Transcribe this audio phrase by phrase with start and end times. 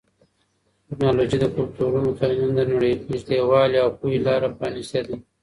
[0.87, 5.15] ټیکنالوژي د کلتورونو ترمنځ د نږدېوالي او پوهې لاره پرانیستې ده.